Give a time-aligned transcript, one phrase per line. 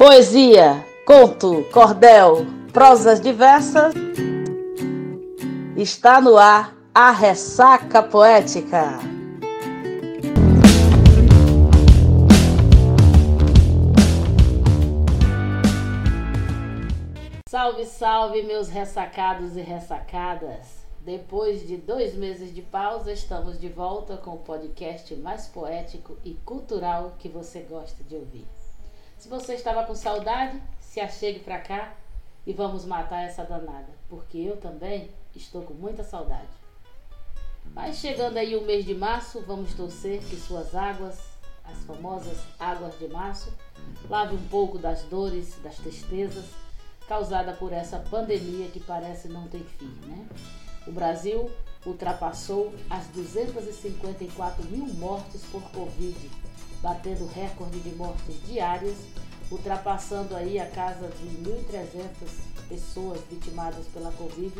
[0.00, 3.92] Poesia, conto, cordel, prosas diversas.
[5.76, 8.98] Está no ar a ressaca poética.
[17.46, 20.86] Salve, salve, meus ressacados e ressacadas.
[21.04, 26.32] Depois de dois meses de pausa, estamos de volta com o podcast mais poético e
[26.36, 28.59] cultural que você gosta de ouvir.
[29.20, 31.92] Se você estava com saudade, se achegue para cá
[32.46, 36.48] e vamos matar essa danada, porque eu também estou com muita saudade.
[37.74, 41.20] Mas chegando aí o mês de março, vamos torcer que suas águas,
[41.62, 43.52] as famosas águas de março,
[44.08, 46.46] lave um pouco das dores, das tristezas
[47.06, 50.26] causada por essa pandemia que parece não ter fim, né?
[50.86, 51.50] O Brasil
[51.84, 56.30] ultrapassou as 254 mil mortes por Covid
[56.82, 58.96] batendo recorde de mortes diárias,
[59.50, 62.08] ultrapassando aí a casa de 1.300
[62.68, 64.54] pessoas vitimadas pela Covid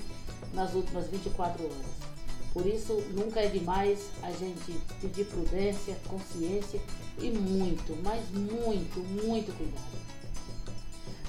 [0.52, 2.10] nas últimas 24 horas.
[2.52, 6.80] Por isso, nunca é demais a gente pedir prudência, consciência
[7.18, 10.10] e muito, mas muito, muito cuidado.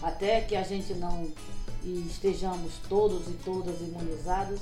[0.02, 1.32] Até que a gente não
[1.84, 4.62] estejamos todos e todas imunizados,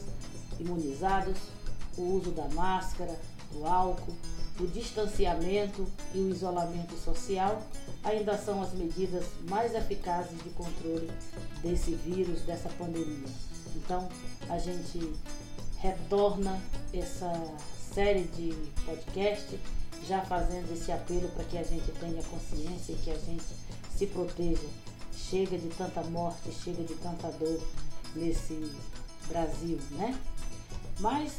[0.59, 1.38] imunizados,
[1.97, 3.19] o uso da máscara,
[3.52, 4.13] do álcool,
[4.59, 7.61] o distanciamento e o isolamento social
[8.03, 11.09] ainda são as medidas mais eficazes de controle
[11.61, 13.30] desse vírus, dessa pandemia.
[13.75, 14.07] Então,
[14.49, 15.13] a gente
[15.77, 16.59] retorna
[16.93, 17.31] essa
[17.93, 18.53] série de
[18.85, 19.59] podcast
[20.07, 23.43] já fazendo esse apelo para que a gente tenha consciência e que a gente
[23.95, 24.67] se proteja.
[25.15, 27.61] Chega de tanta morte, chega de tanta dor
[28.15, 28.71] nesse
[29.27, 30.17] Brasil, né?
[31.00, 31.33] Mas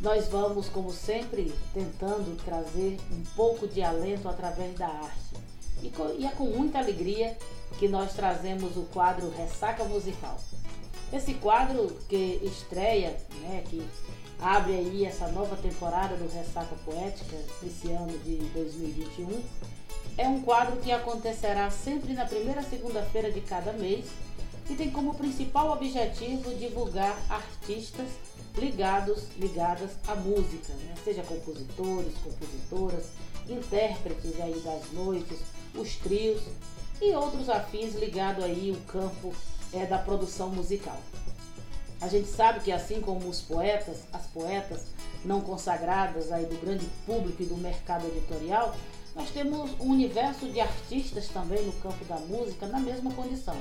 [0.00, 5.36] nós vamos, como sempre, tentando trazer um pouco de alento através da arte.
[5.82, 7.36] E, e é com muita alegria
[7.78, 10.38] que nós trazemos o quadro Ressaca Musical.
[11.12, 13.86] Esse quadro que estreia, né, que
[14.40, 19.42] abre aí essa nova temporada do Ressaca Poética, esse ano de 2021,
[20.18, 24.06] é um quadro que acontecerá sempre na primeira segunda-feira de cada mês
[24.68, 28.08] e tem como principal objetivo divulgar artistas
[28.56, 30.94] ligados, ligadas à música, né?
[31.04, 33.04] seja compositores, compositoras,
[33.48, 35.38] intérpretes aí das noites,
[35.74, 36.42] os trios
[37.00, 39.34] e outros afins ligados aí o campo
[39.72, 40.98] é, da produção musical.
[42.00, 44.86] A gente sabe que assim como os poetas, as poetas
[45.24, 48.74] não consagradas aí do grande público e do mercado editorial,
[49.14, 53.56] nós temos um universo de artistas também no campo da música na mesma condição.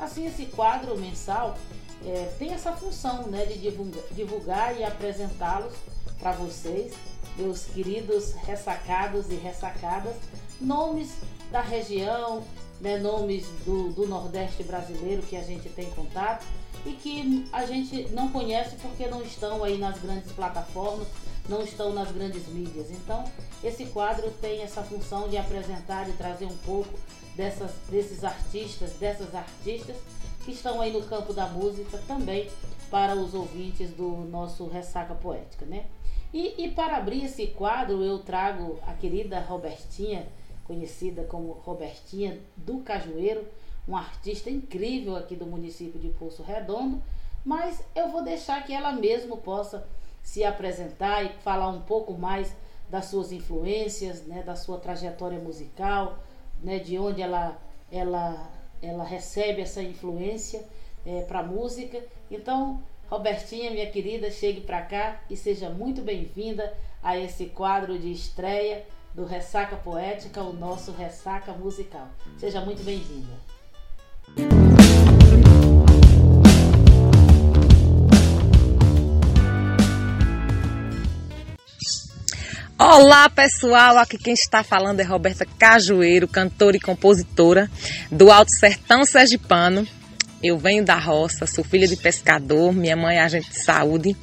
[0.00, 1.56] Assim, esse quadro mensal
[2.04, 5.74] é, tem essa função né, de divulgar, divulgar e apresentá-los
[6.18, 6.94] para vocês,
[7.36, 10.14] meus queridos ressacados e ressacadas,
[10.60, 11.16] nomes
[11.50, 12.42] da região,
[12.80, 16.46] né, nomes do, do Nordeste brasileiro que a gente tem contato
[16.86, 21.06] e que a gente não conhece porque não estão aí nas grandes plataformas,
[21.48, 22.90] não estão nas grandes mídias.
[22.90, 23.24] Então,
[23.62, 26.98] esse quadro tem essa função de apresentar e trazer um pouco
[27.40, 29.96] dessas, desses artistas, dessas artistas
[30.44, 32.50] que estão aí no campo da música também
[32.90, 35.86] para os ouvintes do nosso Ressaca Poética, né?
[36.34, 40.26] E, e para abrir esse quadro eu trago a querida Robertinha,
[40.64, 43.46] conhecida como Robertinha do Cajueiro,
[43.88, 47.02] uma artista incrível aqui do município de Poço Redondo,
[47.42, 49.88] mas eu vou deixar que ela mesma possa
[50.22, 52.54] se apresentar e falar um pouco mais
[52.90, 56.18] das suas influências, né, da sua trajetória musical,
[56.62, 57.56] né, de onde ela,
[57.90, 58.50] ela,
[58.82, 60.64] ela recebe essa influência
[61.04, 62.02] é, para a música.
[62.30, 66.72] Então, Robertinha, minha querida, chegue para cá e seja muito bem-vinda
[67.02, 68.84] a esse quadro de estreia
[69.14, 72.08] do Ressaca Poética, o nosso Ressaca Musical.
[72.38, 73.34] Seja muito bem-vinda.
[82.92, 87.70] Olá pessoal, aqui quem está falando é Roberta Cajueiro, cantora e compositora
[88.10, 89.86] do Alto Sertão Sergipano.
[90.42, 94.16] Eu venho da roça, sou filha de pescador, minha mãe é agente de saúde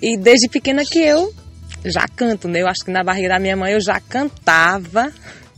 [0.00, 1.30] e desde pequena que eu
[1.84, 2.62] já canto, né?
[2.62, 5.12] Eu acho que na barriga da minha mãe eu já cantava.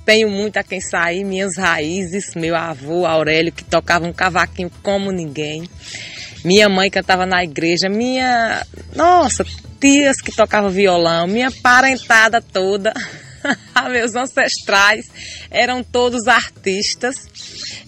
[0.04, 5.12] Tenho muito a quem sair, minhas raízes, meu avô Aurélio que tocava um cavaquinho como
[5.12, 5.68] ninguém.
[6.44, 9.44] Minha mãe cantava na igreja, minha, nossa,
[9.80, 12.92] tias que tocavam violão, minha parentada toda,
[13.90, 15.06] meus ancestrais
[15.50, 17.16] eram todos artistas.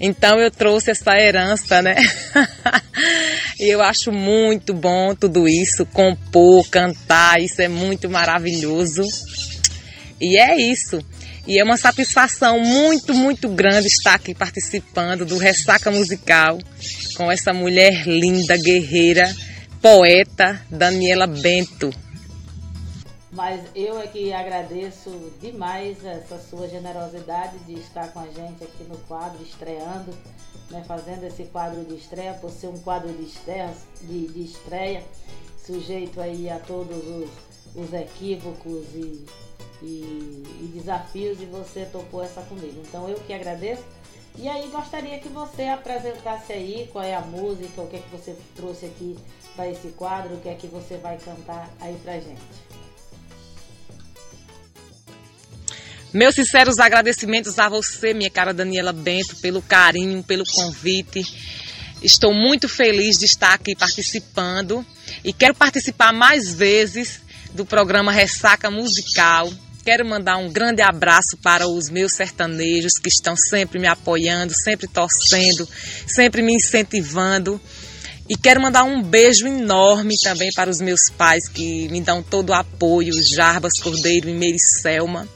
[0.01, 1.97] Então eu trouxe essa herança, né?
[3.59, 9.03] e eu acho muito bom tudo isso, compor, cantar, isso é muito maravilhoso.
[10.21, 11.05] E é isso.
[11.47, 16.59] E é uma satisfação muito, muito grande estar aqui participando do Ressaca Musical
[17.17, 19.31] com essa mulher linda, guerreira,
[19.83, 21.91] poeta, Daniela Bento.
[23.31, 25.11] Mas eu é que agradeço
[25.41, 30.17] demais essa sua generosidade de estar com a gente aqui no quadro, estreando,
[30.71, 33.71] né, fazendo esse quadro de estreia, por ser um quadro de estreia,
[34.03, 35.03] de, de estreia
[35.67, 37.31] sujeito aí a todos os,
[37.75, 39.25] os equívocos e
[39.85, 42.83] e, e desafios e você topou essa comigo.
[42.87, 43.83] Então eu que agradeço.
[44.37, 48.11] E aí gostaria que você apresentasse aí qual é a música, o que é que
[48.11, 49.17] você trouxe aqui
[49.55, 52.43] para esse quadro, o que é que você vai cantar aí pra gente.
[56.13, 61.23] Meus sinceros agradecimentos a você, minha cara Daniela Bento, pelo carinho, pelo convite.
[62.03, 64.85] Estou muito feliz de estar aqui participando
[65.25, 67.21] e quero participar mais vezes
[67.53, 69.51] do programa Ressaca Musical.
[69.85, 74.89] Quero mandar um grande abraço para os meus sertanejos que estão sempre me apoiando, sempre
[74.89, 75.69] torcendo,
[76.07, 77.61] sempre me incentivando.
[78.27, 82.49] E quero mandar um beijo enorme também para os meus pais que me dão todo
[82.49, 85.29] o apoio, Jarbas Cordeiro e Mericelma.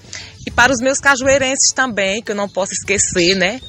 [0.47, 3.61] E para os meus cajueirenses também, que eu não posso esquecer, né?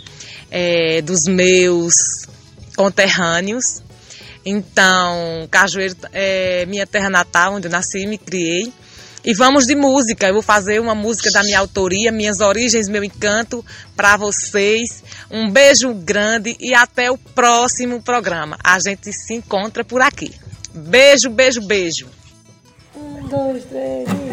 [0.50, 1.94] É, dos meus
[2.78, 3.84] conterrâneos.
[4.46, 8.72] Então, Cajueiro é minha terra natal, onde eu nasci e me criei.
[9.24, 10.28] E vamos de música.
[10.28, 15.04] Eu vou fazer uma música da minha autoria, Minhas Origens, Meu Encanto, para vocês.
[15.30, 18.58] Um beijo grande e até o próximo programa.
[18.64, 20.34] A gente se encontra por aqui.
[20.74, 22.08] Beijo, beijo, beijo.
[22.96, 24.29] Um, dois, três.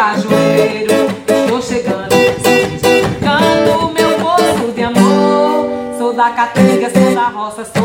[0.00, 0.94] Cajueiro,
[1.28, 2.08] estou chegando.
[3.20, 5.68] Canto meu poço de amor.
[5.98, 7.79] Sou da Caatinga, sou da roça, sou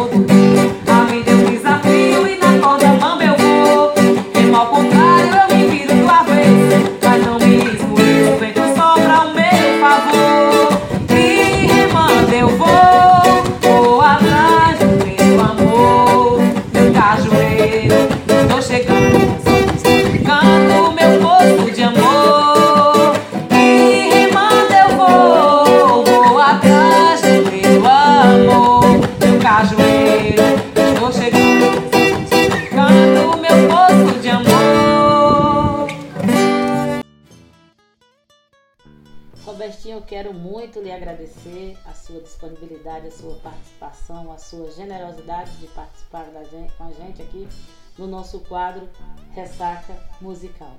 [39.66, 45.58] Robertinho, eu quero muito lhe agradecer a sua disponibilidade, a sua participação, a sua generosidade
[45.58, 47.48] de participar gente, com a gente aqui
[47.98, 48.88] no nosso quadro
[49.34, 50.76] Ressaca Musical.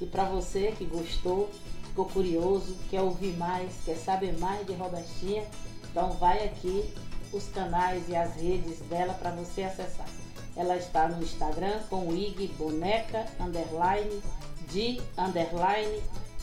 [0.00, 1.50] E para você que gostou,
[1.88, 5.44] ficou curioso, quer ouvir mais, quer saber mais de Robertinha,
[5.90, 6.88] então vai aqui
[7.32, 10.06] os canais e as redes dela para você acessar.
[10.54, 14.22] Ela está no Instagram com o IG Boneca Underline
[14.68, 16.00] de Underline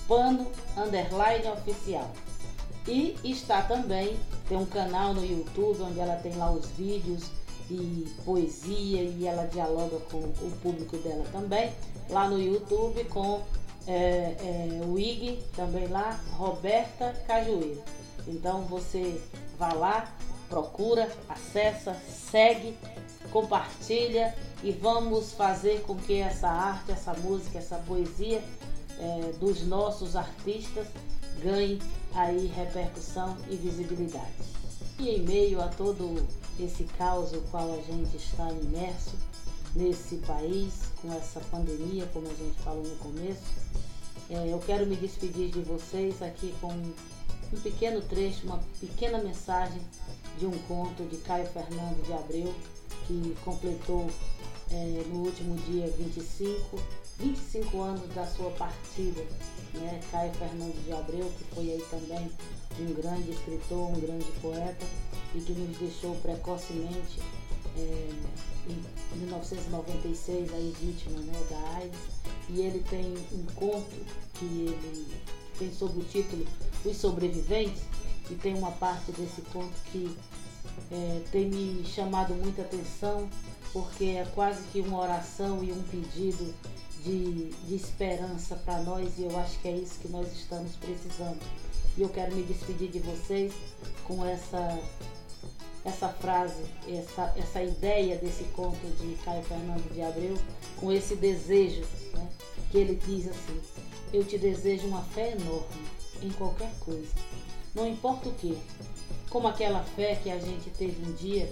[0.08, 2.10] Pano Underline Oficial.
[2.88, 7.30] E está também, tem um canal no YouTube onde ela tem lá os vídeos
[7.70, 11.72] e poesia e ela dialoga com o público dela também.
[12.10, 13.42] Lá no YouTube com
[13.86, 17.84] é, é, o IG também lá, Roberta Cajueiro.
[18.26, 19.22] Então você
[19.60, 20.10] vai lá,
[20.50, 22.78] procura, acessa, segue,
[23.32, 24.34] compartilha
[24.64, 28.42] e vamos fazer com que essa arte, essa música, essa poesia
[29.00, 30.88] é, dos nossos artistas
[31.42, 31.80] ganhe
[32.13, 34.34] aí repercussão e visibilidade.
[35.00, 36.25] E em meio a todo
[36.60, 39.16] esse caos no qual a gente está imerso
[39.75, 43.44] nesse país, com essa pandemia, como a gente falou no começo,
[44.30, 49.82] é, eu quero me despedir de vocês aqui com um pequeno trecho, uma pequena mensagem
[50.38, 52.54] de um conto de Caio Fernando de Abreu,
[53.06, 54.10] que completou
[54.72, 56.77] é, no último dia 25,
[57.19, 59.21] 25 anos da sua partida.
[59.74, 60.00] Né?
[60.12, 62.31] Caio Fernando de Abreu, que foi aí também
[62.79, 64.86] um grande escritor, um grande poeta
[65.36, 67.19] e que nos deixou precocemente
[67.75, 68.09] é,
[68.69, 72.00] em 1996 aí vítima né, da AIDS.
[72.50, 73.95] E ele tem um conto
[74.36, 75.21] que ele
[75.59, 76.45] tem sob o título
[76.86, 77.81] Os Sobreviventes,
[78.29, 80.15] e tem uma parte desse conto que
[80.91, 83.29] é, tem me chamado muita atenção,
[83.71, 86.53] porque é quase que uma oração e um pedido
[87.08, 91.40] de, de esperança para nós, e eu acho que é isso que nós estamos precisando.
[91.98, 93.54] E eu quero me despedir de vocês
[94.04, 94.78] com essa
[95.86, 100.38] essa frase, essa, essa ideia desse conto de Caio Fernando de Abreu,
[100.76, 101.82] com esse desejo,
[102.14, 102.28] né,
[102.70, 103.62] que ele diz assim:
[104.12, 105.88] Eu te desejo uma fé enorme
[106.22, 107.14] em qualquer coisa,
[107.74, 108.58] não importa o que,
[109.30, 111.50] como aquela fé que a gente teve um dia,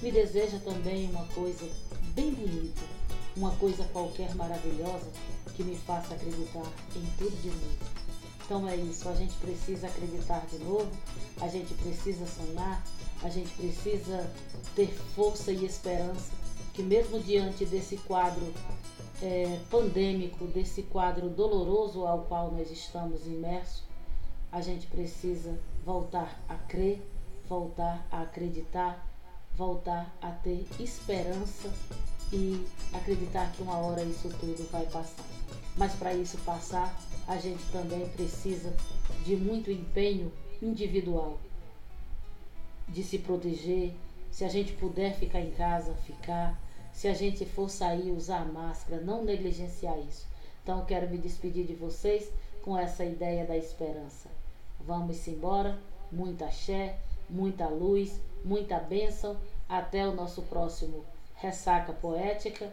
[0.00, 1.68] me deseja também uma coisa
[2.14, 2.80] bem bonita,
[3.36, 5.06] uma coisa qualquer maravilhosa
[5.54, 8.06] que me faça acreditar em tudo de novo.
[8.44, 10.90] Então é isso, a gente precisa acreditar de novo,
[11.40, 12.82] a gente precisa sonhar,
[13.22, 14.30] a gente precisa
[14.74, 16.30] ter força e esperança
[16.76, 18.52] que mesmo diante desse quadro
[19.22, 23.82] é, pandêmico, desse quadro doloroso ao qual nós estamos imersos,
[24.52, 27.02] a gente precisa voltar a crer,
[27.48, 29.06] voltar a acreditar,
[29.54, 31.72] voltar a ter esperança
[32.32, 35.24] e acreditar que uma hora isso tudo vai passar.
[35.76, 36.94] Mas para isso passar,
[37.26, 38.72] a gente também precisa
[39.24, 41.38] de muito empenho individual
[42.88, 43.92] de se proteger.
[44.30, 46.60] Se a gente puder ficar em casa, ficar.
[46.92, 50.26] Se a gente for sair, usar máscara, não negligenciar isso.
[50.62, 52.30] Então, quero me despedir de vocês
[52.62, 54.30] com essa ideia da esperança.
[54.80, 55.78] Vamos embora.
[56.10, 59.36] Muita axé, muita luz, muita bênção.
[59.68, 61.04] Até o nosso próximo
[61.36, 62.72] Ressaca Poética.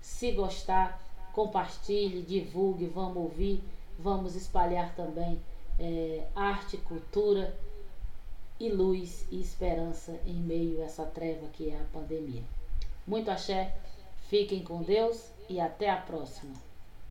[0.00, 1.00] Se gostar,
[1.32, 3.62] compartilhe, divulgue, vamos ouvir,
[3.98, 5.40] vamos espalhar também
[5.78, 7.56] é, arte, cultura
[8.60, 12.42] e luz e esperança em meio a essa treva que é a pandemia.
[13.06, 13.74] Muito axé,
[14.28, 16.54] fiquem com Deus e até a próxima.